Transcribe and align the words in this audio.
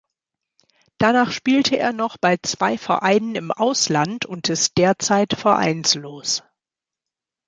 Danach 0.97 1.31
spielte 1.31 1.77
er 1.77 1.93
noch 1.93 2.17
bei 2.17 2.37
zwei 2.41 2.75
Vereinen 2.75 3.35
im 3.35 3.51
Ausland 3.51 4.25
und 4.25 4.49
ist 4.49 4.77
derzeit 4.79 5.33
vereinslos. 5.33 6.41